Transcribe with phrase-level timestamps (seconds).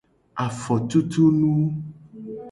[0.45, 1.51] Afotutunu.